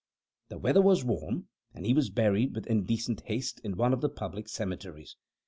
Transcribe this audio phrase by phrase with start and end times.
[0.49, 4.09] The weather was warm, and he was buried with indecent haste in one of the
[4.09, 5.15] public cemeteries.